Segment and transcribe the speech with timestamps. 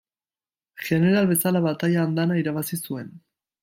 [0.87, 3.19] Jeneral bezala bataila andana irabazi zuen.